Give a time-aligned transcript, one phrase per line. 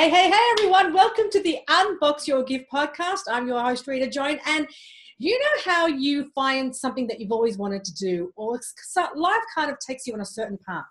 [0.00, 0.94] Hey, hey, hey, everyone.
[0.94, 3.20] Welcome to the Unbox Your Gift podcast.
[3.30, 4.40] I'm your host, Rita Join.
[4.46, 4.66] And
[5.18, 8.58] you know how you find something that you've always wanted to do, or
[9.14, 10.86] life kind of takes you on a certain path?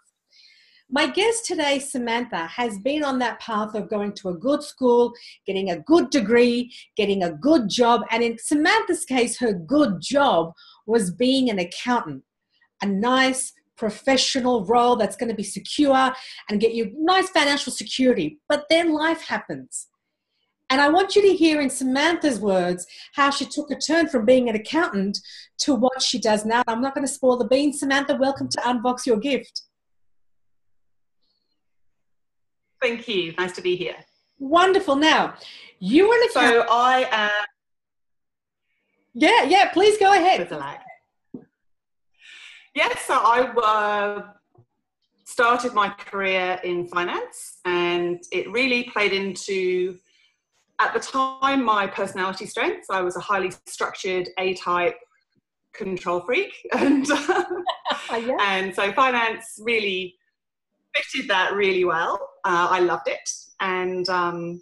[0.91, 5.11] My guest today, Samantha, has been on that path of going to a good school,
[5.47, 8.01] getting a good degree, getting a good job.
[8.11, 10.53] And in Samantha's case, her good job
[10.85, 12.21] was being an accountant,
[12.83, 16.13] a nice, professional role that's going to be secure
[16.49, 18.37] and get you nice financial security.
[18.47, 19.87] But then life happens.
[20.69, 24.25] And I want you to hear in Samantha's words how she took a turn from
[24.25, 25.17] being an accountant
[25.61, 26.61] to what she does now.
[26.67, 27.79] I'm not going to spoil the beans.
[27.79, 29.63] Samantha, welcome to Unbox Your Gift.
[32.81, 33.33] Thank you.
[33.37, 33.95] Nice to be here.
[34.37, 34.95] Wonderful.
[34.95, 35.33] Now,
[35.79, 36.67] you were an accountant.
[36.67, 37.29] So I am.
[37.29, 37.45] Uh...
[39.15, 40.47] Yeah, yeah, please go ahead.
[42.79, 44.23] Yes, so I uh,
[45.25, 49.97] started my career in finance, and it really played into,
[50.79, 52.89] at the time, my personality strengths.
[52.89, 54.95] I was a highly structured A type
[55.73, 57.05] control freak, and,
[58.11, 58.37] yeah.
[58.39, 60.15] and so finance really
[60.95, 62.29] fitted that really well.
[62.45, 64.61] Uh, I loved it, and um,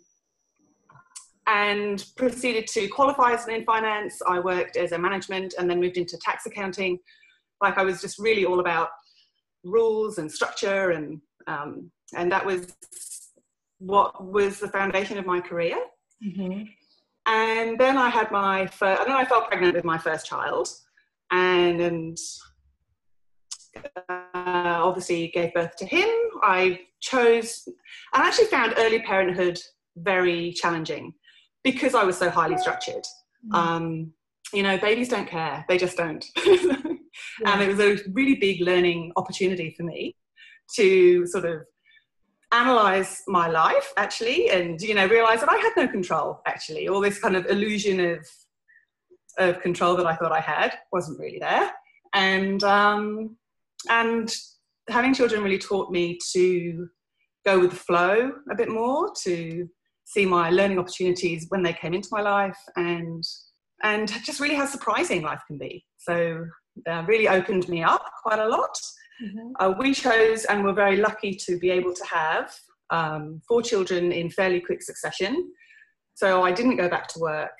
[1.45, 4.19] and proceeded to qualify as an in finance.
[4.27, 6.97] I worked as a management, and then moved into tax accounting
[7.61, 8.89] like I was just really all about
[9.63, 12.73] rules and structure and um, and that was
[13.79, 15.77] what was the foundation of my career.
[16.25, 16.63] Mm-hmm.
[17.27, 20.69] And then I had my first, and then I fell pregnant with my first child,
[21.29, 22.17] and, and
[23.75, 26.09] uh, obviously gave birth to him.
[26.41, 27.67] I chose,
[28.13, 29.59] I actually found early parenthood
[29.97, 31.13] very challenging
[31.63, 33.03] because I was so highly structured.
[33.45, 33.55] Mm-hmm.
[33.55, 34.13] Um,
[34.53, 36.25] you know, babies don't care; they just don't.
[37.41, 37.53] yeah.
[37.53, 40.15] and it was a really big learning opportunity for me
[40.75, 41.61] to sort of
[42.53, 46.87] analyze my life actually and you know realize that i had no control actually.
[46.87, 48.25] All this kind of illusion of
[49.37, 51.71] of control that i thought i had wasn't really there.
[52.13, 53.37] And um
[53.89, 54.33] and
[54.89, 56.87] having children really taught me to
[57.45, 59.67] go with the flow a bit more to
[60.05, 63.23] see my learning opportunities when they came into my life and
[63.83, 65.85] and just really how surprising life can be.
[65.97, 66.45] So
[66.89, 68.77] uh, really opened me up quite a lot.
[69.23, 69.51] Mm-hmm.
[69.59, 72.53] Uh, we chose and were very lucky to be able to have
[72.89, 75.51] um, four children in fairly quick succession.
[76.15, 77.57] So I didn't go back to work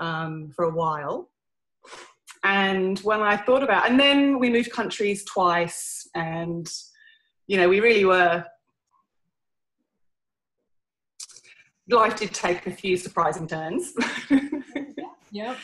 [0.00, 1.30] um, for a while.
[2.44, 6.70] And when I thought about, and then we moved countries twice, and
[7.46, 8.44] you know, we really were.
[11.88, 13.92] Life did take a few surprising turns.
[15.36, 15.54] yeah.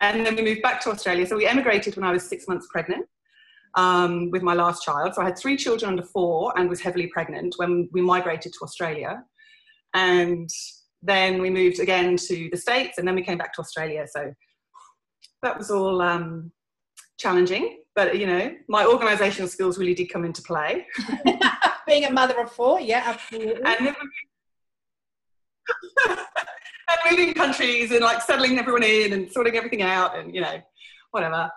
[0.00, 1.26] And then we moved back to Australia.
[1.26, 3.06] So we emigrated when I was six months pregnant
[3.74, 5.14] um, with my last child.
[5.14, 8.58] So I had three children under four and was heavily pregnant when we migrated to
[8.62, 9.22] Australia.
[9.92, 10.48] And
[11.02, 14.06] then we moved again to the States and then we came back to Australia.
[14.10, 14.32] So
[15.42, 16.50] that was all um,
[17.18, 17.80] challenging.
[17.94, 20.86] But, you know, my organizational skills really did come into play.
[21.86, 23.62] Being a mother of four, yeah, absolutely.
[26.88, 30.60] And moving countries and like settling everyone in and sorting everything out and you know
[31.10, 31.50] whatever.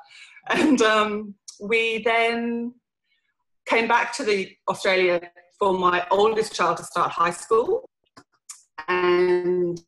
[0.50, 2.74] And um, we then
[3.68, 5.22] came back to the australia
[5.60, 7.88] for my oldest child to start high school.
[8.88, 9.80] And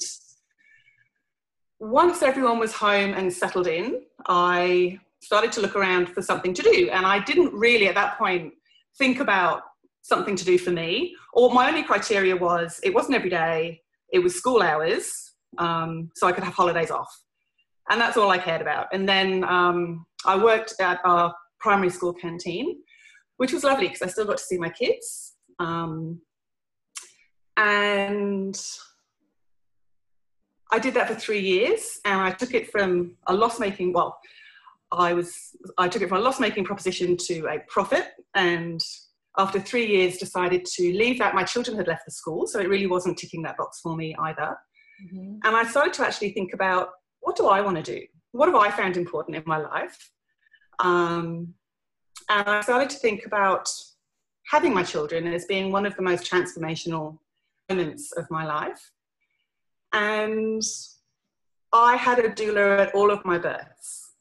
[1.79, 6.61] once everyone was home and settled in i started to look around for something to
[6.61, 6.89] do.
[6.91, 8.53] And i didn't really at that point
[8.97, 9.63] think about
[10.01, 11.15] something to do for me.
[11.33, 13.81] Or my only criteria was it wasn't every day
[14.11, 17.11] it was school hours um, so I could have holidays off.
[17.89, 18.87] And that's all I cared about.
[18.93, 22.77] And then um, I worked at our primary school canteen,
[23.37, 25.33] which was lovely because I still got to see my kids.
[25.59, 26.21] Um,
[27.57, 28.59] and
[30.71, 33.93] I did that for three years, and I took it from a loss-making.
[33.93, 34.17] Well,
[34.91, 38.81] I was I took it from a loss-making proposition to a profit, and
[39.37, 41.35] after three years, decided to leave that.
[41.35, 44.15] My children had left the school, so it really wasn't ticking that box for me
[44.19, 44.55] either.
[45.03, 45.37] Mm-hmm.
[45.43, 46.89] And I started to actually think about
[47.19, 48.05] what do I want to do?
[48.31, 50.11] What have I found important in my life?
[50.79, 51.53] Um,
[52.29, 53.69] and I started to think about
[54.47, 57.17] having my children as being one of the most transformational
[57.69, 58.91] moments of my life.
[59.93, 60.61] And
[61.71, 64.11] I had a doula at all of my births.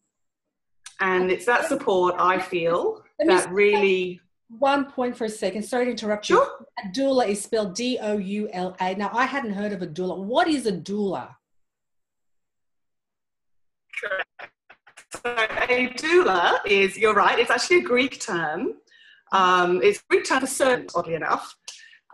[1.00, 4.20] And it's that support I feel that really
[4.59, 5.63] one point for a second.
[5.63, 6.47] Sorry to interrupt sure.
[6.61, 6.67] you.
[6.85, 8.95] A doula is spelled D O U L A.
[8.95, 10.17] Now, I hadn't heard of a doula.
[10.17, 11.35] What is a doula?
[15.15, 18.75] So, a doula is, you're right, it's actually a Greek term.
[19.33, 21.55] Um, it's a Greek term for servant, oddly enough.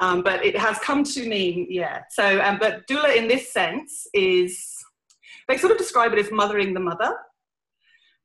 [0.01, 2.03] Um, but it has come to mean, yeah.
[2.11, 4.65] So, um, but doula in this sense is,
[5.49, 7.17] they sort of describe it as mothering the mother.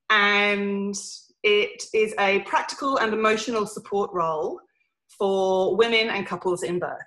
[0.10, 0.96] And
[1.44, 4.60] it is a practical and emotional support role
[5.18, 7.00] for women and couples in birth.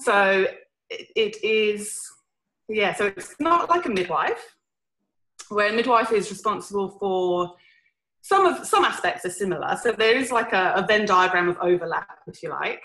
[0.00, 0.46] So
[0.90, 1.98] it, is,
[2.68, 4.56] yeah, so it's not like a midwife,
[5.48, 7.54] where a midwife is responsible for
[8.22, 9.78] some of some aspects are similar.
[9.82, 12.82] So there is like a, a Venn diagram of overlap, if you like.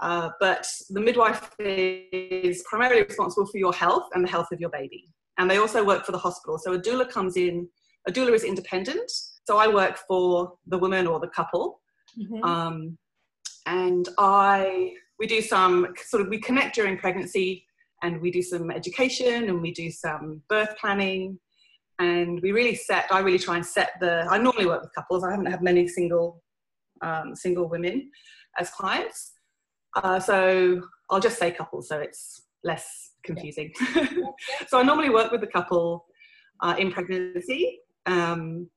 [0.00, 4.70] Uh, but the midwife is primarily responsible for your health and the health of your
[4.70, 5.08] baby.
[5.38, 6.58] And they also work for the hospital.
[6.58, 7.68] So a doula comes in,
[8.08, 9.10] a doula is independent.
[9.50, 11.80] So I work for the woman or the couple.
[12.16, 12.44] Mm-hmm.
[12.44, 12.96] Um,
[13.66, 17.66] and I, we do some sort of, we connect during pregnancy
[18.04, 21.36] and we do some education and we do some birth planning.
[21.98, 25.24] And we really set i really try and set the i normally work with couples.
[25.24, 26.40] I haven't had many single
[27.02, 28.08] um, single women
[28.56, 29.32] as clients.
[29.96, 30.80] Uh, so
[31.10, 32.86] i'll just say couples so it's less
[33.24, 33.72] confusing.
[34.68, 36.06] So i normally work with the couple
[36.62, 37.80] uh, in pregnancy.
[38.06, 38.70] Um,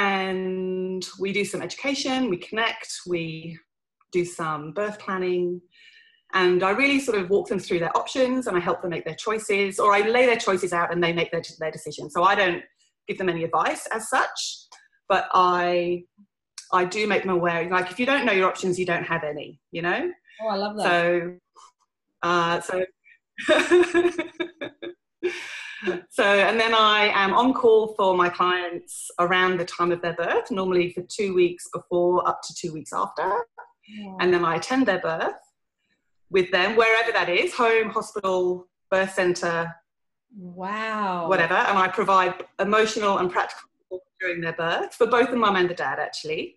[0.00, 3.58] and we do some education we connect we
[4.12, 5.60] do some birth planning
[6.32, 9.04] and I really sort of walk them through their options and I help them make
[9.04, 12.08] their choices, or I lay their choices out and they make their, their decision.
[12.08, 12.62] So I don't
[13.08, 14.68] give them any advice as such,
[15.08, 16.04] but I
[16.72, 17.68] I do make them aware.
[17.68, 19.58] Like if you don't know your options, you don't have any.
[19.72, 20.12] You know.
[20.42, 20.84] Oh, I love that.
[20.84, 21.34] So,
[22.22, 22.84] uh, so.
[26.10, 30.14] so and then I am on call for my clients around the time of their
[30.14, 33.44] birth, normally for two weeks before, up to two weeks after,
[33.88, 34.14] yeah.
[34.20, 35.34] and then I attend their birth
[36.30, 39.74] with them, wherever that is home, hospital, birth center.
[40.36, 41.28] Wow.
[41.28, 41.54] Whatever.
[41.54, 45.68] And I provide emotional and practical support during their birth for both the mum and
[45.68, 46.56] the dad, actually.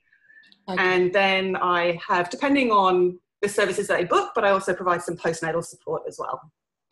[0.70, 0.82] Okay.
[0.82, 5.02] And then I have, depending on the services that I book, but I also provide
[5.02, 6.40] some postnatal support as well.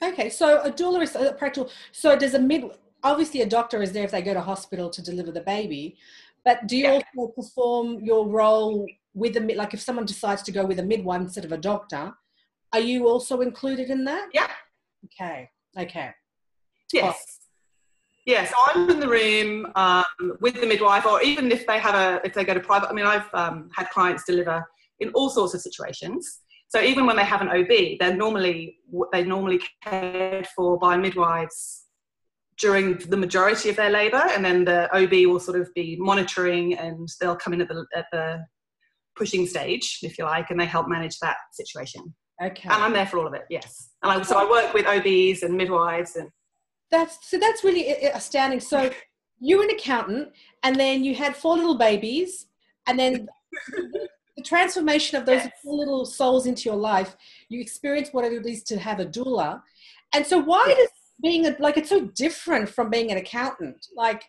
[0.03, 1.69] Okay, so a doula is a practical.
[1.91, 2.65] So does a mid?
[3.03, 5.97] Obviously, a doctor is there if they go to hospital to deliver the baby,
[6.43, 7.01] but do you yeah.
[7.17, 10.83] also perform your role with a mid like if someone decides to go with a
[10.83, 12.13] midwife instead of a doctor?
[12.73, 14.29] Are you also included in that?
[14.33, 14.49] Yeah.
[15.05, 15.49] Okay.
[15.77, 16.11] Okay.
[16.93, 17.15] Yes.
[17.17, 17.37] Oh.
[18.25, 20.05] Yes, I'm in the room um,
[20.41, 22.89] with the midwife, or even if they have a, if they go to private.
[22.89, 24.63] I mean, I've um, had clients deliver
[24.99, 26.40] in all sorts of situations.
[26.71, 28.77] So even when they have an OB, they're normally
[29.11, 31.83] they normally cared for by midwives
[32.57, 36.77] during the majority of their labour, and then the OB will sort of be monitoring,
[36.77, 38.45] and they'll come in at the at the
[39.17, 42.13] pushing stage, if you like, and they help manage that situation.
[42.41, 42.69] Okay.
[42.69, 43.43] And I'm there for all of it.
[43.49, 43.89] Yes.
[44.01, 46.29] And I, so I work with OBs and midwives and.
[46.89, 47.37] That's so.
[47.37, 48.61] That's really astounding.
[48.61, 48.91] So
[49.41, 50.29] you're an accountant,
[50.63, 52.47] and then you had four little babies,
[52.87, 53.27] and then
[54.41, 55.51] the transformation of those yes.
[55.63, 57.15] little souls into your life.
[57.49, 59.61] You experience what it is to have a doula,
[60.13, 60.77] and so why yes.
[60.77, 60.89] does
[61.21, 63.87] being a, like it's so different from being an accountant?
[63.95, 64.23] Like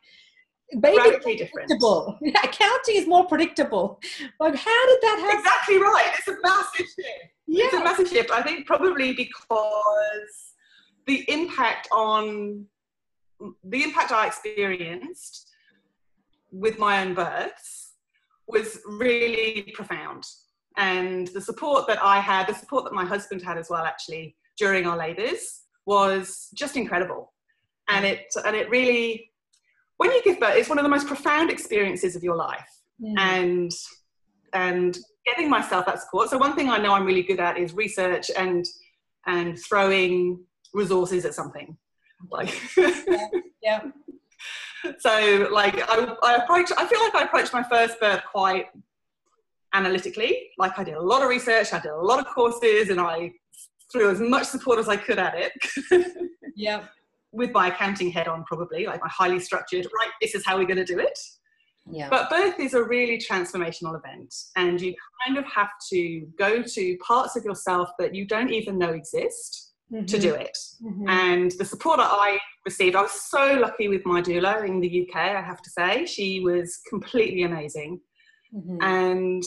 [0.80, 1.70] baby different.
[2.44, 4.00] Accounting is more predictable.
[4.40, 5.38] Like, how did that happen?
[5.38, 6.12] Exactly right.
[6.18, 7.32] It's a massive shift.
[7.46, 7.64] Yeah.
[7.66, 8.30] It's a massive shift.
[8.30, 10.54] I think probably because
[11.06, 12.66] the impact on
[13.64, 15.48] the impact I experienced
[16.52, 17.81] with my own births
[18.48, 20.24] was really profound.
[20.76, 24.36] And the support that I had, the support that my husband had as well, actually,
[24.56, 27.32] during our labours, was just incredible.
[27.88, 29.30] And it and it really
[29.98, 32.68] when you give birth, it's one of the most profound experiences of your life.
[33.18, 33.70] And
[34.52, 36.30] and getting myself that support.
[36.30, 38.64] So one thing I know I'm really good at is research and
[39.26, 41.76] and throwing resources at something.
[42.30, 43.28] Like yeah.
[43.62, 43.80] yeah.
[44.98, 48.66] So like I, I approach I feel like I approached my first birth quite
[49.74, 50.50] analytically.
[50.58, 53.32] Like I did a lot of research, I did a lot of courses and I
[53.90, 56.16] threw as much support as I could at it.
[56.56, 56.84] yeah
[57.34, 60.66] with my accounting head on probably like my highly structured right this is how we're
[60.66, 61.18] going to do it
[61.90, 62.08] yeah.
[62.08, 64.94] But birth is a really transformational event, and you
[65.26, 69.71] kind of have to go to parts of yourself that you don't even know exist
[69.92, 70.06] mm-hmm.
[70.06, 70.56] to do it.
[70.82, 71.08] Mm-hmm.
[71.08, 75.06] And the support that I received, I was so lucky with my doula in the
[75.08, 76.06] UK, I have to say.
[76.06, 78.00] She was completely amazing.
[78.54, 78.78] Mm-hmm.
[78.82, 79.44] And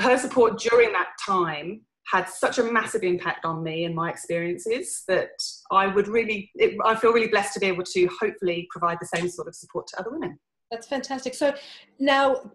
[0.00, 5.04] her support during that time had such a massive impact on me and my experiences
[5.08, 5.30] that
[5.70, 9.06] I would really, it, I feel really blessed to be able to hopefully provide the
[9.06, 10.38] same sort of support to other women.
[10.70, 11.34] That's fantastic.
[11.34, 11.54] So
[11.98, 12.50] now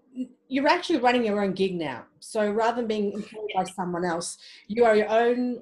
[0.47, 2.05] you're actually running your own gig now.
[2.19, 5.61] So rather than being employed by someone else, you are your own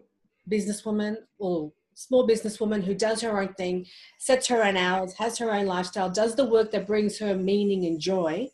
[0.50, 3.86] businesswoman or small businesswoman who does her own thing,
[4.20, 7.86] sets her own hours, has her own lifestyle, does the work that brings her meaning
[7.86, 8.48] and joy.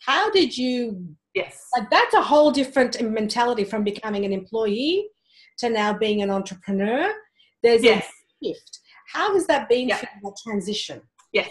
[0.00, 1.68] How did you Yes.
[1.76, 5.08] Like that's a whole different mentality from becoming an employee
[5.58, 7.12] to now being an entrepreneur.
[7.62, 8.04] There's yes.
[8.42, 8.80] a shift.
[9.12, 10.00] How has that been Yeah.
[10.00, 11.00] that transition?
[11.32, 11.50] Yes.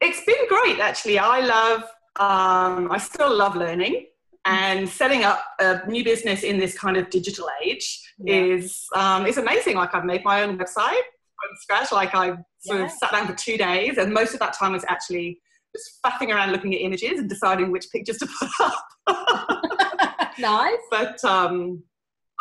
[0.00, 1.18] It's been great, actually.
[1.18, 1.82] I love,
[2.16, 4.08] um, I still love learning.
[4.44, 8.34] And setting up a new business in this kind of digital age Yeah.
[8.42, 9.76] is um, it's amazing.
[9.76, 11.04] Like I've made my own website
[11.38, 11.92] from scratch.
[11.92, 12.30] Like I
[12.60, 12.84] sort Yeah.
[12.86, 15.40] of sat down for two days, and most of that time was actually
[15.76, 18.84] just faffing around looking at images and deciding which pictures to put up.
[20.38, 20.78] nice.
[20.90, 21.82] but um,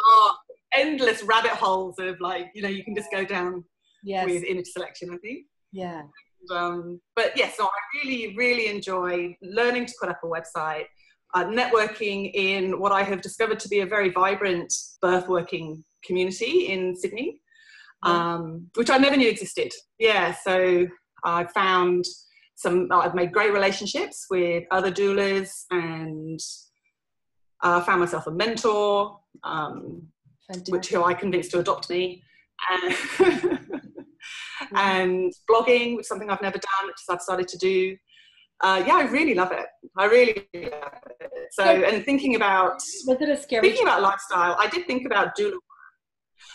[0.04, 0.36] oh,
[0.74, 3.64] endless rabbit holes of like you know you can just go down
[4.04, 4.26] Yes.
[4.26, 5.12] with image selection.
[5.14, 5.46] I think.
[5.72, 6.02] yeah.
[6.52, 7.70] Um, but yes, so I
[8.04, 10.86] really, really enjoy learning to put up a website,
[11.34, 16.68] uh, networking in what I have discovered to be a very vibrant birth working community
[16.68, 17.40] in Sydney,
[18.04, 19.72] um, which I never knew existed.
[20.00, 20.88] Yeah, so
[21.24, 22.06] I found
[22.56, 26.40] some, I've made great relationships with other doulas and
[27.64, 30.04] uh, found myself a mentor, um,
[30.70, 32.24] which who I convinced to adopt me.
[32.70, 33.60] And,
[34.76, 37.98] and blogging, which is something I've never done, which I've started to do.
[38.62, 39.66] Uh, yeah, I really love it.
[39.98, 41.32] I really love it.
[41.52, 42.74] So, and thinking about
[43.08, 43.68] Was it a scary?
[43.68, 45.58] thinking about lifestyle, I did think about doula.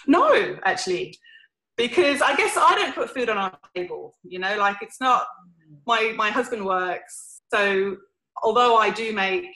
[0.07, 1.19] No, actually,
[1.77, 4.15] because I guess I don't put food on our table.
[4.23, 5.27] You know, like it's not
[5.87, 7.97] my my husband works, so
[8.43, 9.47] although I do make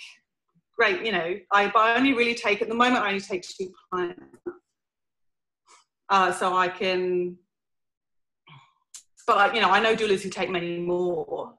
[0.77, 3.05] great, you know, I, I only really take at the moment.
[3.05, 4.23] I only take two clients,
[6.09, 7.37] uh, so I can.
[9.27, 11.55] But you know, I know doulas who take many more.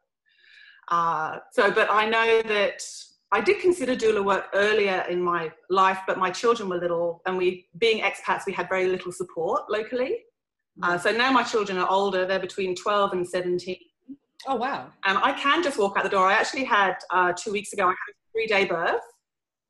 [0.92, 2.84] Uh, so, but I know that
[3.32, 7.38] I did consider doula work earlier in my life, but my children were little, and
[7.38, 10.18] we, being expats, we had very little support locally.
[10.84, 13.78] Uh, so now my children are older; they're between 12 and 17,
[14.48, 14.88] Oh wow.
[15.06, 16.28] and I can just walk out the door.
[16.28, 17.86] I actually had uh, two weeks ago.
[17.86, 19.02] I had a three-day birth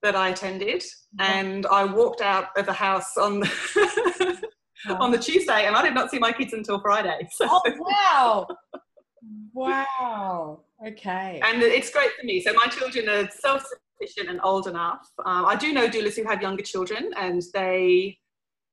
[0.01, 0.83] that I attended,
[1.19, 3.43] and I walked out of the house on
[4.89, 7.27] on the Tuesday, and I did not see my kids until Friday.
[7.33, 7.45] So.
[7.47, 8.47] Oh wow.
[9.53, 10.61] Wow.
[10.85, 11.41] Okay.
[11.45, 12.41] and it's great for me.
[12.41, 15.07] So my children are self-sufficient and old enough.
[15.25, 18.17] Um, I do know doulas who have younger children, and they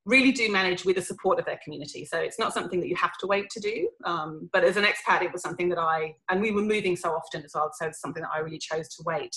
[0.07, 2.05] really do manage with the support of their community.
[2.07, 3.91] So it's not something that you have to wait to do.
[4.05, 7.11] Um, but as an expat, it was something that I and we were moving so
[7.11, 9.37] often as well, so it's something that I really chose to wait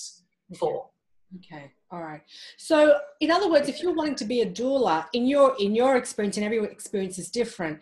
[0.57, 0.89] for.
[1.37, 1.71] Okay.
[1.91, 2.21] All right.
[2.57, 5.97] So, in other words, if you're wanting to be a doula, in your in your
[5.97, 7.79] experience, and every experience is different.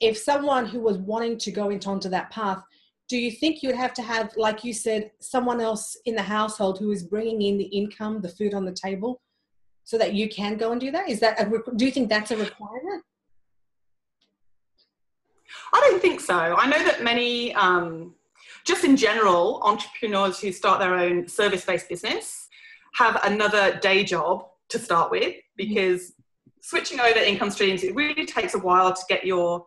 [0.00, 2.62] If someone who was wanting to go into onto that path,
[3.08, 6.78] do you think you'd have to have, like you said, someone else in the household
[6.78, 9.20] who is bringing in the income, the food on the table,
[9.84, 11.08] so that you can go and do that?
[11.08, 13.02] Is that a, do you think that's a requirement?
[15.72, 16.34] I don't think so.
[16.34, 18.14] I know that many, um,
[18.66, 22.48] just in general, entrepreneurs who start their own service based business
[22.94, 26.12] have another day job to start with because
[26.60, 29.64] switching over income streams, it really takes a while to get your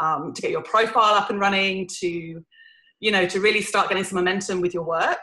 [0.00, 2.42] um, to get your profile up and running, to
[3.00, 5.18] you know, to really start getting some momentum with your work.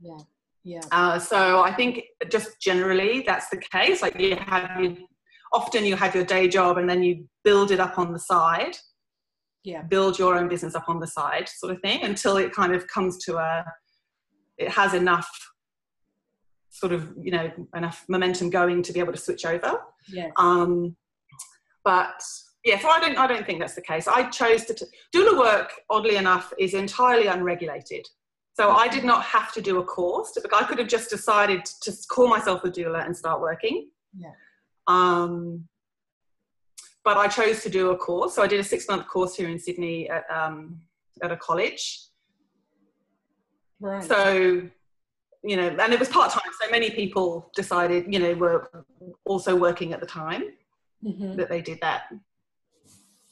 [0.00, 0.18] Yeah.
[0.62, 0.80] Yeah.
[0.92, 4.02] Uh, so I think just generally that's the case.
[4.02, 4.94] Like you have your,
[5.52, 8.76] often you have your day job and then you build it up on the side
[9.64, 9.82] Yeah.
[9.82, 12.86] build your own business up on the side sort of thing until it kind of
[12.88, 13.64] comes to a
[14.58, 15.28] it has enough
[16.70, 19.78] sort of you know enough momentum going to be able to switch over
[20.08, 20.30] Yeah.
[20.38, 20.96] um
[21.84, 22.20] but
[22.64, 25.38] yeah so i don't i don't think that's the case i chose to t- doula
[25.38, 28.06] work oddly enough is entirely unregulated
[28.54, 31.64] so i did not have to do a course to, i could have just decided
[31.64, 34.30] to call myself a doula and start working Yeah.
[34.86, 35.68] um
[37.06, 38.34] but I chose to do a course.
[38.34, 40.80] So I did a six month course here in Sydney at, um,
[41.22, 42.00] at a college.
[43.78, 44.02] Right.
[44.02, 44.62] So,
[45.42, 46.50] you know, and it was part time.
[46.62, 48.70] So many people decided, you know, were
[49.26, 50.44] also working at the time
[51.04, 51.36] Mhm.
[51.36, 52.04] that they did that.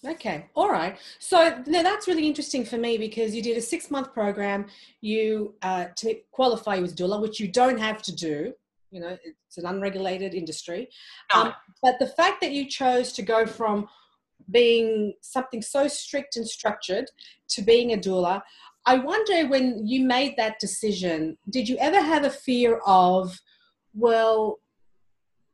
[0.05, 0.99] Okay, all right.
[1.21, 4.67] So now that's really interesting for me because you did a six month program.
[5.01, 8.53] You uh, to qualify you as doula, which you don't have to do.
[8.91, 10.89] You know, it's an unregulated industry.
[11.33, 11.43] No.
[11.43, 13.89] Um, but the fact that you chose to go from
[14.51, 17.07] being something so strict and structured
[17.51, 18.43] to being a doula,
[18.85, 23.41] I wonder when you made that decision, did you ever have a fear of,
[23.95, 24.59] well,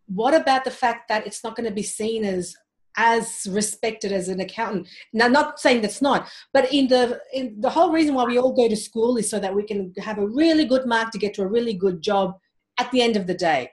[0.07, 2.57] what about the fact that it's not going to be seen as
[2.99, 4.89] as respected as an accountant.
[5.13, 8.53] Now, not saying that's not, but in the in the whole reason why we all
[8.53, 11.33] go to school is so that we can have a really good mark to get
[11.35, 12.37] to a really good job
[12.79, 13.71] at the end of the day.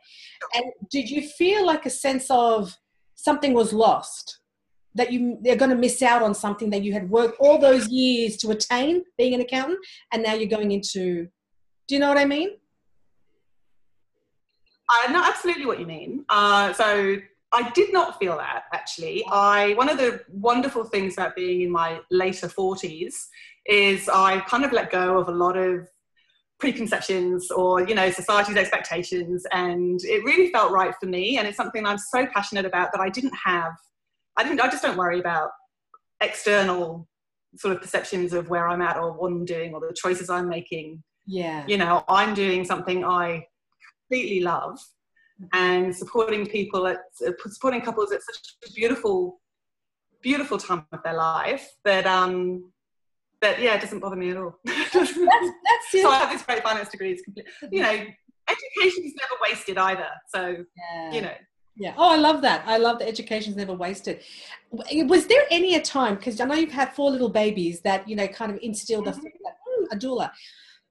[0.53, 2.77] And did you feel like a sense of
[3.15, 4.39] something was lost?
[4.93, 7.89] That you they're going to miss out on something that you had worked all those
[7.89, 9.79] years to attain being an accountant,
[10.13, 11.27] and now you're going into
[11.87, 12.51] Do you know what I mean?
[14.87, 16.25] I know absolutely what you mean.
[16.29, 17.17] Uh, so
[17.51, 19.23] I did not feel that actually.
[19.31, 23.27] I one of the wonderful things about being in my later forties
[23.65, 25.87] is I kind of let go of a lot of
[26.59, 31.57] preconceptions or you know society's expectations and it really felt right for me and it's
[31.57, 33.73] something i'm so passionate about that i didn't have
[34.37, 35.49] i didn't i just don't worry about
[36.21, 37.07] external
[37.57, 40.47] sort of perceptions of where i'm at or what i'm doing or the choices i'm
[40.47, 41.65] making Yeah.
[41.67, 43.45] you know i'm doing something i
[44.09, 44.79] completely love
[45.53, 49.39] and supporting people at uh, supporting couples at such a beautiful
[50.21, 52.71] beautiful time of their life that um
[53.41, 56.63] that yeah it doesn't bother me at all That's that's so i have this great
[56.63, 57.89] finance degree it's complete you know
[58.47, 60.41] education is never wasted either so
[60.77, 61.11] yeah.
[61.11, 61.33] you know
[61.77, 61.93] Yeah.
[61.97, 62.63] Oh, I love that.
[62.65, 64.21] I love that education's never wasted.
[65.13, 68.15] Was there any a time, because I know you've had four little babies that, you
[68.15, 69.23] know, kind of instilled Mhm.
[69.47, 70.27] like, "Hmm, a doula.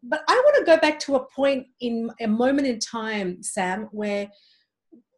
[0.06, 3.88] But I want to go back to a point in a moment in time, Sam,
[3.90, 4.28] where,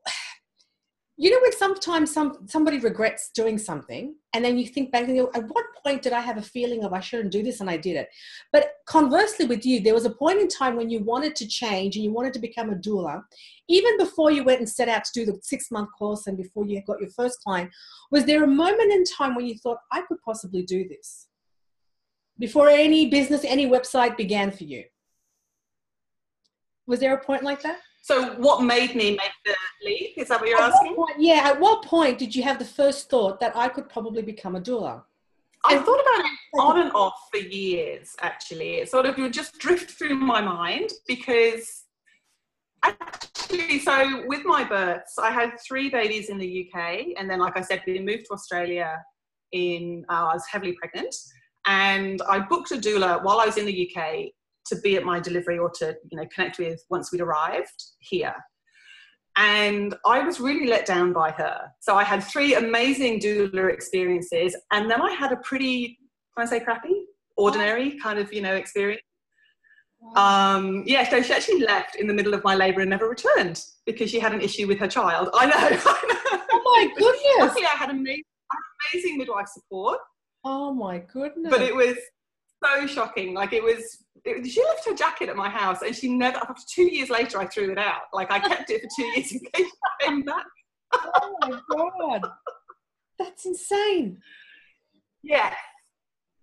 [1.17, 5.17] you know, when sometimes some somebody regrets doing something and then you think back and
[5.17, 7.69] go, at what point did I have a feeling of I shouldn't do this and
[7.69, 8.09] I did it?
[8.53, 11.97] But conversely with you, there was a point in time when you wanted to change
[11.97, 13.23] and you wanted to become a doula
[13.69, 16.65] even before you went and set out to do the six month course and before
[16.65, 17.71] you got your first client,
[18.11, 21.27] was there a moment in time when you thought, I could possibly do this?
[22.39, 24.85] Before any business, any website began for you?
[26.87, 27.79] Was there a point like that?
[28.07, 31.17] so what made me make the leap is that what you're At what asking point,
[31.19, 34.55] yeah, at what point did you have the first thought that I could probably become
[34.55, 35.03] a doula?
[35.65, 38.75] I thought about it on and off for years, actually.
[38.77, 41.87] It sort of would just drift through my mind because
[42.85, 47.57] actually, so with my births, I had three babies in the UK, and then, like
[47.57, 49.03] I said, we moved to Australia
[49.51, 51.13] in, uh, I was heavily pregnant,
[51.67, 54.33] and I booked a doula while I was in the UK
[54.67, 58.35] to be at my delivery or to, you know, connect with once we'd arrived here.
[59.37, 61.71] And I was really let down by her.
[61.81, 65.99] So I had three amazing doula experiences, and then I had a pretty,
[66.37, 67.05] can I say crappy,
[67.37, 69.03] ordinary kind of, you know, experience.
[70.15, 73.63] Um, yeah, so she actually left in the middle of my labour and never returned
[73.85, 75.31] because she had an issue with her child.
[75.35, 75.55] I know.
[75.57, 76.43] I know.
[76.53, 77.41] oh my goodness!
[77.41, 78.23] Luckily, I had amazing,
[78.95, 79.99] amazing midwife support,
[80.49, 81.51] Oh my goodness!
[81.51, 81.97] but it was
[82.65, 83.35] so shocking.
[83.35, 86.37] Like it was, it, she left her jacket at my house, and she never.
[86.37, 88.03] After two years later, I threw it out.
[88.13, 90.45] Like I kept it for two years in case she came back.
[90.93, 92.31] oh my god,
[93.19, 94.19] that's insane.
[95.25, 95.53] Yeah.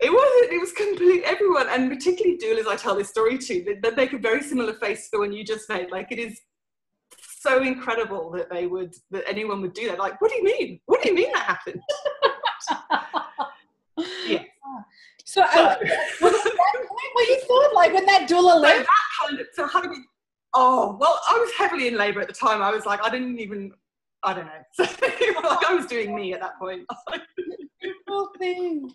[0.01, 3.75] It was it was complete everyone and particularly doulas I tell this story to they,
[3.75, 6.41] they make a very similar face to the one you just made like it is
[7.39, 10.79] so incredible that they would that anyone would do that like what do you mean
[10.87, 11.79] what do you mean that happened
[14.27, 14.43] Yeah.
[15.25, 18.59] So, uh, so, was it that point where you thought, like, when that doula so
[18.59, 18.79] left?
[18.79, 20.03] that kind of so how do we
[20.53, 23.39] oh well I was heavily in labour at the time I was like I didn't
[23.39, 23.71] even
[24.23, 26.85] I don't know so like I was doing me at that point
[28.07, 28.91] Poor thing.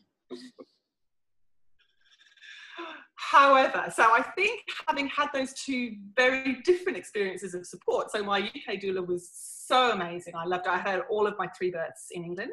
[3.17, 8.39] However, so I think having had those two very different experiences of support, so my
[8.39, 10.35] UK doula was so amazing.
[10.35, 10.71] I loved it.
[10.71, 12.53] I had all of my three births in England.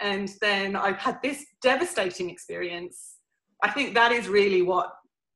[0.00, 3.16] And then I've had this devastating experience.
[3.62, 4.92] I think that is really what,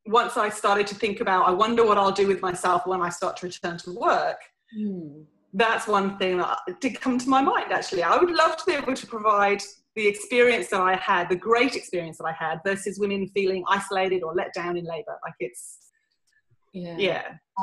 [0.07, 3.09] once I started to think about, I wonder what I'll do with myself when I
[3.09, 4.39] start to return to work.
[4.77, 5.23] Hmm.
[5.53, 8.03] That's one thing that did come to my mind actually.
[8.03, 9.63] I would love to be able to provide
[9.97, 14.23] the experience that I had, the great experience that I had, versus women feeling isolated
[14.23, 15.19] or let down in labour.
[15.25, 15.79] Like it's,
[16.73, 16.97] Yeah.
[16.99, 17.23] yeah,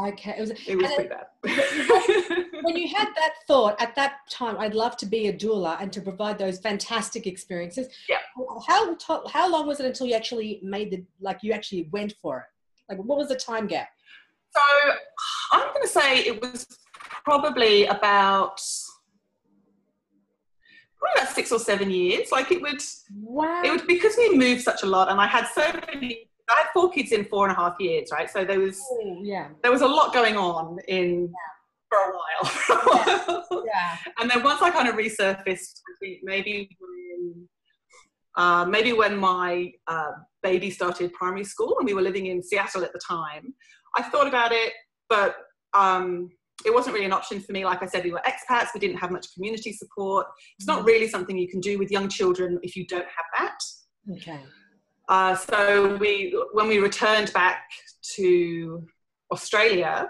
[0.09, 0.35] Okay.
[0.37, 1.27] It was, it was pretty bad.
[2.63, 5.93] when you had that thought at that time, I'd love to be a doula and
[5.93, 7.87] to provide those fantastic experiences.
[8.09, 8.17] Yeah.
[8.67, 8.97] How
[9.31, 12.45] how long was it until you actually made the like you actually went for it?
[12.89, 13.87] Like what was the time gap?
[14.55, 14.61] so
[15.51, 16.67] I'm going to say it was
[17.23, 18.59] probably about
[20.97, 22.31] probably about six or seven years.
[22.31, 22.81] Like it would,
[23.15, 23.61] Wow.
[23.63, 26.29] it would because we moved such a lot, and I had so many.
[26.49, 28.29] I had four kids in four and a half years, right?
[28.29, 29.49] So there was Oh, yeah.
[29.63, 31.31] there was a lot going on in
[31.89, 33.43] for a while.
[33.65, 33.97] Yeah.
[34.19, 37.47] and then once I kind of resurfaced, I think maybe when
[38.35, 40.11] uh, maybe when my uh,
[40.43, 43.53] baby started primary school and we were living in Seattle at the time,
[43.97, 44.73] I thought about it,
[45.09, 45.35] but
[45.73, 46.29] um,
[46.65, 47.65] it wasn't really an option for me.
[47.65, 50.27] Like I said, we were expats, we didn't have much community support.
[50.59, 53.57] It's not really something you can do with young children if you don't have that.
[54.17, 54.39] Okay.
[55.09, 57.69] Uh, so we, when we returned back
[58.15, 58.85] to
[59.31, 60.09] Australia,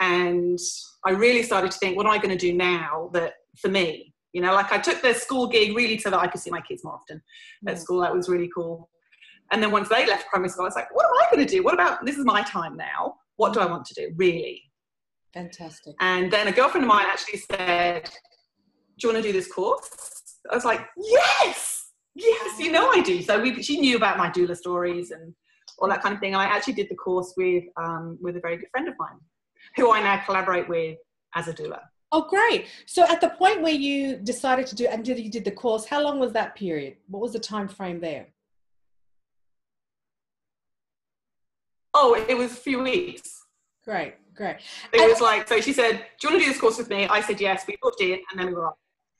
[0.00, 0.58] and
[1.04, 4.12] I really started to think, what am I going to do now that for me?
[4.32, 6.60] You know, like I took the school gig really so that I could see my
[6.60, 7.22] kids more often
[7.68, 7.78] at Mm.
[7.78, 8.00] school.
[8.00, 8.90] That was really cool.
[9.52, 11.54] And then once they left primary school, I was like, what am I going to
[11.56, 11.62] do?
[11.62, 13.14] What about this is my time now?
[13.36, 14.62] What do I want to do, really?
[15.32, 15.94] Fantastic.
[16.00, 18.04] And then a girlfriend of mine actually said,
[18.98, 19.88] Do you want to do this course?
[20.50, 21.83] I was like, Yes,
[22.14, 23.22] yes, you know I do.
[23.22, 25.34] So we, she knew about my doula stories and
[25.78, 26.34] all that kind of thing.
[26.34, 29.18] And I actually did the course with, um, with a very good friend of mine
[29.76, 30.98] who I now collaborate with
[31.34, 31.80] as a doula.
[32.12, 32.66] Oh, great.
[32.86, 35.84] So at the point where you decided to do and did, you did the course,
[35.84, 36.96] how long was that period?
[37.08, 38.28] What was the time frame there?
[41.92, 43.44] Oh, it was a few weeks.
[43.84, 44.56] Great, great.
[44.92, 46.88] It and, was like, so she said, Do you want to do this course with
[46.88, 47.06] me?
[47.06, 47.64] I said yes.
[47.66, 48.74] We booked in and then we were off.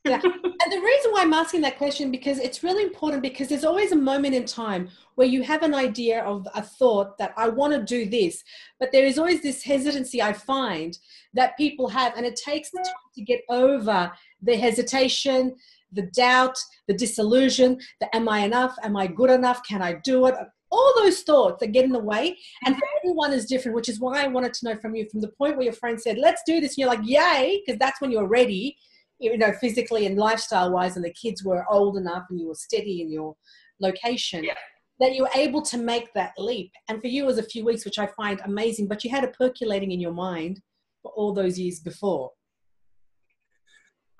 [0.04, 0.20] Yeah.
[0.22, 3.92] And the reason why I'm asking that question because it's really important because there's always
[3.92, 7.72] a moment in time where you have an idea of a thought that I want
[7.72, 8.42] to do this,
[8.78, 10.98] but there is always this hesitancy I find
[11.34, 14.12] that people have, and it takes the time to get over
[14.42, 15.54] the hesitation,
[15.92, 18.76] the doubt, the disillusion, the am I enough?
[18.82, 19.62] Am I good enough?
[19.66, 20.34] Can I do it?
[20.70, 22.96] all those thoughts that get in the way and for mm-hmm.
[22.98, 25.56] everyone is different which is why i wanted to know from you from the point
[25.56, 28.26] where your friend said let's do this and you're like yay because that's when you're
[28.26, 28.76] ready
[29.18, 32.54] you know physically and lifestyle wise and the kids were old enough and you were
[32.54, 33.34] steady in your
[33.80, 34.54] location yeah.
[35.00, 37.64] that you were able to make that leap and for you it was a few
[37.64, 40.60] weeks which i find amazing but you had it percolating in your mind
[41.02, 42.30] for all those years before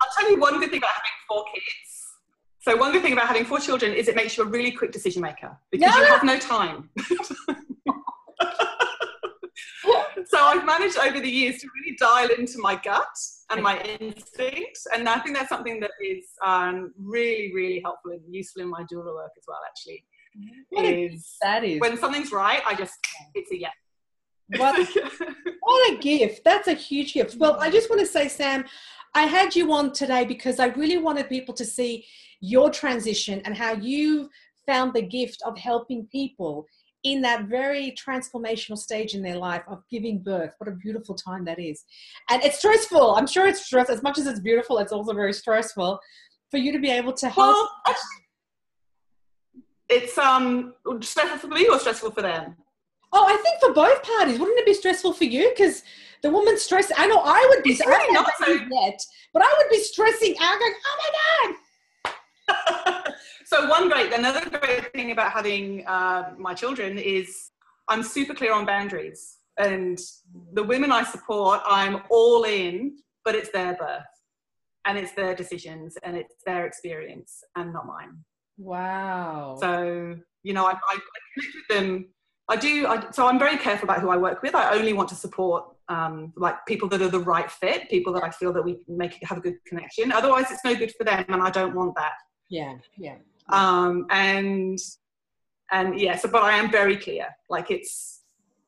[0.01, 1.65] i'll tell you one good thing about having four kids
[2.61, 4.91] so one good thing about having four children is it makes you a really quick
[4.91, 6.89] decision maker because you have no time.
[10.25, 13.05] so I've managed over the years to really dial into my gut
[13.51, 18.21] and my instincts, and I think that's something that is um, really, really helpful and
[18.29, 19.59] useful in my doula work as well.
[19.67, 20.03] Actually,
[20.69, 22.93] what is that is when something's right, I just
[23.33, 23.71] it's a yes.
[24.57, 24.87] What,
[25.61, 26.43] what a gift!
[26.43, 27.35] That's a huge gift.
[27.37, 28.65] Well, I just want to say, Sam,
[29.15, 32.05] I had you on today because I really wanted people to see
[32.41, 34.29] your transition and how you
[34.67, 36.67] found the gift of helping people
[37.05, 40.55] in that very transformational stage in their life of giving birth.
[40.57, 41.85] What a beautiful time that is.
[42.31, 43.15] And it's stressful.
[43.15, 43.95] I'm sure it's stressful.
[43.95, 45.99] As much as it's beautiful, it's also very stressful
[46.49, 47.69] for you to be able to help.
[47.85, 47.95] Well,
[49.87, 52.55] it's um stressful for me or stressful for them?
[53.13, 54.39] Oh, I think for both parties.
[54.39, 55.53] Wouldn't it be stressful for you?
[55.55, 55.83] Because
[56.23, 56.91] the woman's stressed.
[56.97, 57.73] I know I would be.
[57.73, 58.51] It's really not so.
[58.51, 58.99] Yet,
[59.31, 61.53] but I would be stressing out, going, "Oh
[62.03, 62.13] my
[62.83, 63.03] god,
[63.45, 67.51] so one great, another great thing about having uh, my children is
[67.87, 69.99] I'm super clear on boundaries, and
[70.53, 74.03] the women I support, I'm all in, but it's their birth,
[74.85, 78.17] and it's their decisions, and it's their experience, and not mine.
[78.57, 79.57] Wow.
[79.59, 80.99] So you know, I, I, I
[81.33, 82.05] connect with them.
[82.47, 82.85] I do.
[82.85, 84.53] I, so I'm very careful about who I work with.
[84.53, 88.23] I only want to support um, like people that are the right fit, people that
[88.23, 90.11] I feel that we make have a good connection.
[90.11, 92.13] Otherwise, it's no good for them, and I don't want that.
[92.49, 93.15] Yeah, yeah.
[93.49, 94.79] Um, and
[95.71, 97.27] and yeah, so but I am very clear.
[97.49, 98.21] Like it's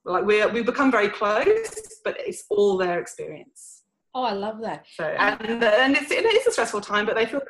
[0.06, 3.84] like we we become very close, but it's all their experience.
[4.14, 4.86] Oh, I love that.
[4.96, 7.46] So and and it's it is a stressful time, but they feel they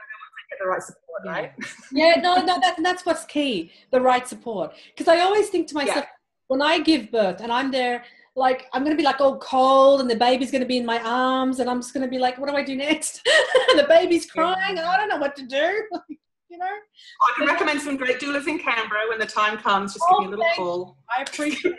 [0.49, 1.31] get the right support, yeah.
[1.31, 1.51] right?
[1.91, 4.73] yeah, no, no, that, that's what's key, the right support.
[4.89, 6.05] Because I always think to myself, yeah.
[6.47, 8.03] when I give birth and I'm there
[8.37, 11.59] like I'm gonna be like all cold and the baby's gonna be in my arms
[11.59, 13.27] and I'm just gonna be like, what do I do next?
[13.69, 15.57] and the baby's crying and I don't know what to do.
[16.49, 16.65] you know?
[16.65, 19.93] I can recommend some great doulas in Canberra when the time comes.
[19.93, 20.97] Just oh, give me a little call.
[21.17, 21.75] I appreciate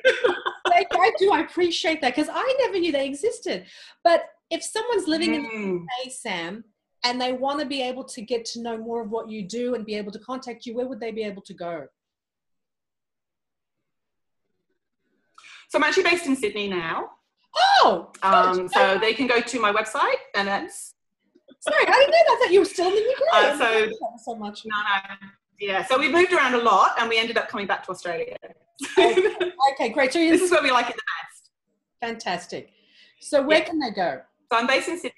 [1.01, 1.33] I do.
[1.33, 3.65] I appreciate that because I never knew they existed.
[4.05, 5.35] But if someone's living mm.
[5.35, 6.11] in the UK, hmm.
[6.11, 6.65] Sam,
[7.05, 9.75] and they want to be able to get to know more of what you do
[9.75, 11.87] and be able to contact you, where would they be able to go?
[15.69, 17.11] So I'm actually based in Sydney now.
[17.81, 20.95] Oh, um, so they can go to my website, and that's.
[21.61, 22.41] Sorry, I didn't know that.
[22.45, 23.21] that you were still in the UK.
[23.33, 23.91] Uh, so
[24.25, 24.65] so much.
[24.65, 24.83] No, no.
[25.61, 28.37] Yeah, so we moved around a lot, and we ended up coming back to Australia.
[28.99, 29.35] okay.
[29.73, 30.13] okay, great.
[30.13, 31.51] So this is where we like it the best.
[32.01, 32.71] Fantastic.
[33.21, 33.65] So where yeah.
[33.65, 34.23] can they go?
[34.51, 35.13] So I'm based in Sydney.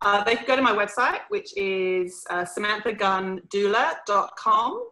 [0.00, 4.88] Uh, they can go to my website, which is uh, samanthagunndoula.com.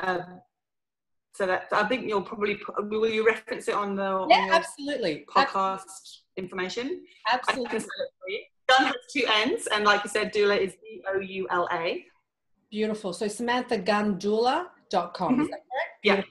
[0.00, 0.40] Um,
[1.34, 5.24] so that I think you'll probably will you reference it on the yeah on absolutely
[5.28, 6.36] podcast absolutely.
[6.36, 7.04] information.
[7.32, 7.84] Absolutely.
[8.68, 12.04] Gunn has two N's, and like you said, doula is D O U L A.
[12.70, 13.12] Beautiful.
[13.12, 15.42] So samanthagunndoula.com, mm-hmm.
[15.42, 15.98] is that correct?
[16.04, 16.22] Yeah.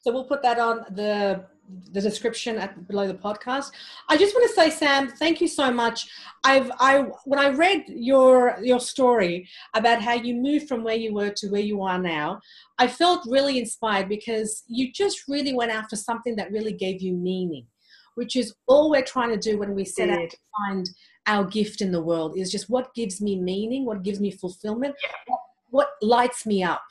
[0.00, 1.46] So we'll put that on the
[1.92, 3.70] the description at below the podcast.
[4.08, 6.08] I just want to say, Sam, thank you so much.
[6.44, 11.12] I've I when I read your your story about how you moved from where you
[11.12, 12.40] were to where you are now,
[12.78, 17.12] I felt really inspired because you just really went after something that really gave you
[17.14, 17.66] meaning,
[18.14, 20.88] which is all we're trying to do when we set out to find
[21.26, 24.94] our gift in the world is just what gives me meaning, what gives me fulfillment,
[25.02, 25.10] yeah.
[25.26, 26.82] what, what lights me up.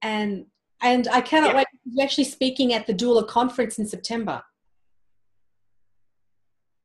[0.00, 0.46] And
[0.82, 1.56] And I cannot Yeah.
[1.58, 1.66] wait.
[1.84, 4.42] You're actually speaking at the Doula conference in September.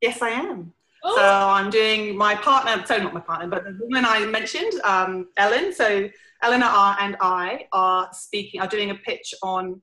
[0.01, 0.73] Yes, I am.
[1.03, 4.73] Oh, So I'm doing my partner, so not my partner, but the woman I mentioned,
[4.83, 5.73] um, Ellen.
[5.73, 6.09] So
[6.43, 9.81] Eleanor R and I are speaking, are doing a pitch on,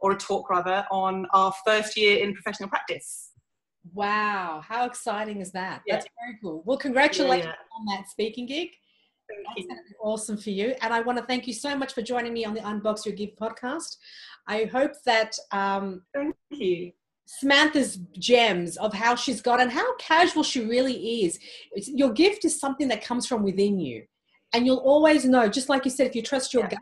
[0.00, 3.30] or a talk rather, on our first year in professional practice.
[3.92, 4.62] wow.
[4.66, 5.82] How exciting is that?
[5.86, 5.96] Yeah.
[5.96, 6.62] That's very cool.
[6.64, 8.70] Well, congratulations Yeah, on that speaking gig.
[9.28, 9.68] Thank you.
[9.68, 10.74] going to be awesome for you.
[10.82, 13.14] And I want to thank you so much for joining me on the Unbox Your
[13.14, 13.96] Gift podcast.
[14.46, 16.92] I hope that um, Thank you.
[17.26, 21.38] Samantha's gems of how she's got and how casual she really is.
[21.72, 24.04] It's, your gift is something that comes from within you.
[24.52, 26.70] And you'll always know, just like you said, if you trust your Yeah.
[26.70, 26.78] gut,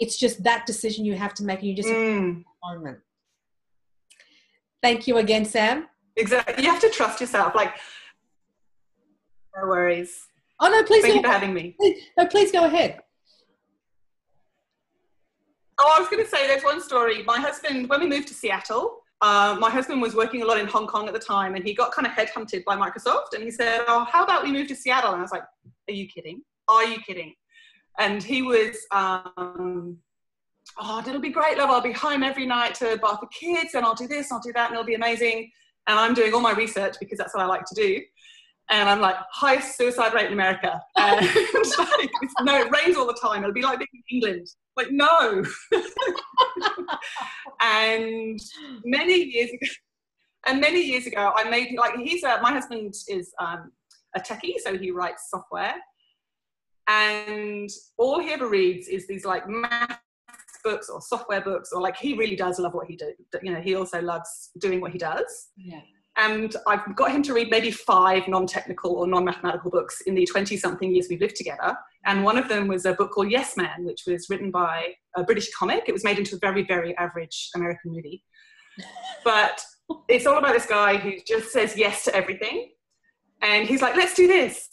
[0.00, 2.98] it's just that decision you have to make and you just Mm, moment.
[4.82, 5.86] Thank you again, Sam.
[6.16, 6.64] exactly.
[6.64, 7.54] You have to trust yourself.
[7.54, 7.74] Like,
[9.56, 10.26] no worries.
[10.62, 11.76] Oh no, please Thank you for having me.
[12.16, 13.00] no, please go ahead.
[15.80, 17.24] Oh, I was going to say there's one story.
[17.24, 20.68] My husband, when we moved to Seattle, uh, my husband was working a lot in
[20.68, 23.34] Hong Kong at the time, and he got kind of headhunted by Microsoft.
[23.34, 25.42] And he said, "Oh, how about we move to Seattle?" And I was like,
[25.88, 26.42] "Are you kidding?
[26.68, 27.34] Are you kidding?"
[27.98, 29.98] And he was, um,
[30.78, 31.70] "Oh, it'll be great, love.
[31.70, 34.52] I'll be home every night to bath the kids, and I'll do this, I'll do
[34.52, 35.50] that, and it'll be amazing."
[35.88, 38.00] And I'm doing all my research because that's what I like to do.
[38.70, 40.80] And I'm like, highest suicide rate in America.
[40.96, 41.26] And
[41.78, 42.10] like,
[42.42, 43.42] no, it rains all the time.
[43.42, 44.46] It'll be like being in England.
[44.76, 45.44] Like, no.
[47.60, 48.40] and
[48.84, 49.66] many years ago,
[50.46, 53.70] and many years ago, I made like he's a my husband is um,
[54.16, 55.74] a techie, so he writes software,
[56.88, 60.00] and all he ever reads is these like math
[60.64, 63.12] books or software books, or like he really does love what he do.
[63.42, 65.80] You know, he also loves doing what he does Yeah.
[66.18, 70.94] And I've got him to read maybe five non-technical or non-mathematical books in the 20-something
[70.94, 71.74] years we've lived together.
[72.04, 75.22] And one of them was a book called Yes Man, which was written by a
[75.22, 75.84] British comic.
[75.86, 78.24] It was made into a very, very average American movie.
[79.24, 79.62] But
[80.08, 82.70] it's all about this guy who just says yes to everything.
[83.42, 84.68] And he's like, let's do this.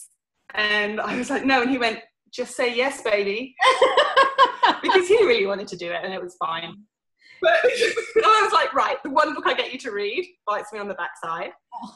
[0.56, 1.62] And I was like, no.
[1.62, 1.99] And he went,
[2.32, 3.56] just say yes, baby.
[4.82, 6.84] because he really wanted to do it and it was fine.
[7.41, 10.80] But I was like, right, the one book I get you to read bites me
[10.80, 11.52] on the backside.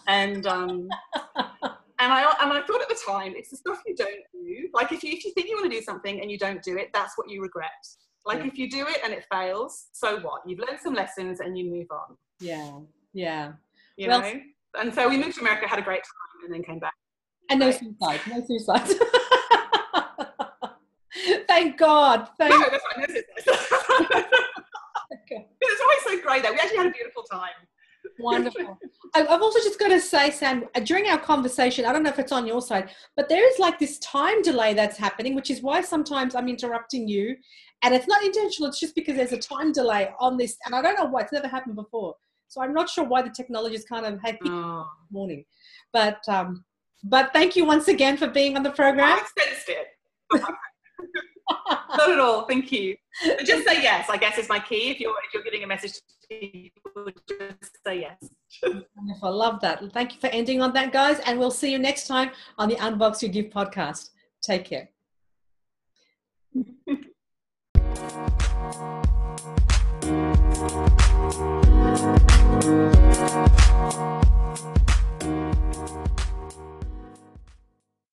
[0.08, 0.88] And um,
[1.36, 1.46] and
[2.00, 4.70] I and I thought at the time, it's the stuff you don't do.
[4.74, 6.78] Like if you if you think you want to do something and you don't do
[6.78, 7.70] it, that's what you regret.
[8.26, 8.48] Like Yeah.
[8.48, 10.42] if you do it and it fails, so what?
[10.48, 12.16] You've learned some lessons and you move on.
[12.40, 12.80] Yeah.
[13.14, 13.54] Yeah.
[13.98, 14.40] You Well- know?
[14.76, 16.96] And so we moved to America, had a great time, and then came back.
[17.52, 18.20] And no suicide.
[18.28, 18.88] No suicide.
[21.48, 22.28] Thank God.
[22.40, 23.46] Thank No, that's
[25.14, 25.48] That's it.
[25.62, 26.52] It's always so great though.
[26.52, 27.50] We actually had a beautiful time.
[28.20, 28.80] Wonderful.
[29.16, 32.10] I- I've also just got to say, Sam, uh, during our conversation, I don't know
[32.10, 35.50] if it's on your side, but there is like this time delay that's happening, which
[35.50, 37.36] is why sometimes I'm interrupting you.
[37.84, 40.58] And it's not intentional, it's just because there's a time delay on this.
[40.66, 42.16] And I don't know why, it's never happened before.
[42.48, 45.44] So I'm not sure why the technology is kind of hey, Oh, morning.
[45.92, 46.64] But um,
[47.04, 49.20] but thank you once again for being on the program.
[49.20, 49.88] I sensed it.
[51.98, 52.46] Not at all.
[52.46, 52.96] Thank you.
[53.26, 54.10] But just say yes.
[54.10, 54.92] I guess is my key.
[54.92, 58.30] If you're if you're giving a message to people, just say yes.
[58.96, 59.36] Wonderful.
[59.36, 59.82] Love that.
[59.94, 61.20] Thank you for ending on that, guys.
[61.26, 64.10] And we'll see you next time on the Unbox Your Gift podcast.
[64.42, 64.90] Take care.